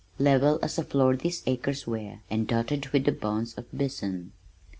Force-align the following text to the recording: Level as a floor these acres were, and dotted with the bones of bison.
Level 0.17 0.57
as 0.63 0.79
a 0.79 0.83
floor 0.83 1.15
these 1.15 1.43
acres 1.45 1.85
were, 1.85 2.21
and 2.27 2.47
dotted 2.47 2.87
with 2.87 3.05
the 3.05 3.11
bones 3.11 3.53
of 3.53 3.65
bison. 3.71 4.31